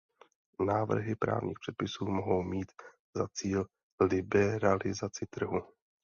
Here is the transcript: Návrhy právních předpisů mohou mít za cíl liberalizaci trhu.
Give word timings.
Návrhy 0.65 1.15
právních 1.15 1.59
předpisů 1.59 2.05
mohou 2.05 2.43
mít 2.43 2.71
za 3.17 3.27
cíl 3.33 3.65
liberalizaci 4.01 5.25
trhu. 5.29 5.63